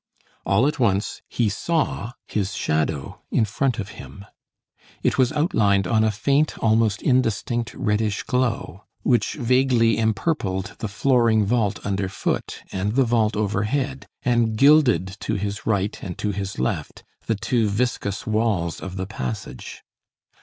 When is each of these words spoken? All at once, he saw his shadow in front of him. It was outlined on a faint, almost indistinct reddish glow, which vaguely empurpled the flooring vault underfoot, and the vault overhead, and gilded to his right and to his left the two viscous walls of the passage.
All 0.47 0.65
at 0.65 0.79
once, 0.79 1.21
he 1.29 1.47
saw 1.47 2.13
his 2.25 2.55
shadow 2.55 3.21
in 3.29 3.45
front 3.45 3.77
of 3.77 3.89
him. 4.01 4.25
It 5.03 5.19
was 5.19 5.31
outlined 5.31 5.85
on 5.85 6.03
a 6.03 6.09
faint, 6.09 6.57
almost 6.57 7.03
indistinct 7.03 7.75
reddish 7.75 8.23
glow, 8.23 8.85
which 9.03 9.33
vaguely 9.35 9.99
empurpled 9.99 10.75
the 10.79 10.87
flooring 10.87 11.45
vault 11.45 11.77
underfoot, 11.85 12.63
and 12.71 12.95
the 12.95 13.03
vault 13.05 13.35
overhead, 13.37 14.07
and 14.23 14.55
gilded 14.57 15.17
to 15.19 15.35
his 15.35 15.67
right 15.67 15.95
and 16.01 16.17
to 16.17 16.31
his 16.31 16.57
left 16.57 17.03
the 17.27 17.35
two 17.35 17.69
viscous 17.69 18.25
walls 18.25 18.79
of 18.79 18.95
the 18.95 19.05
passage. 19.05 19.83